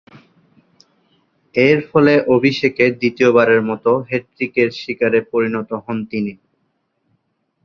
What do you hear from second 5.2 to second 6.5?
পরিণত হন তিনি।